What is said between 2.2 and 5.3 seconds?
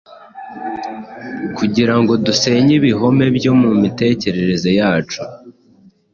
dusenye ibihome byo mu mitekerereze yacu.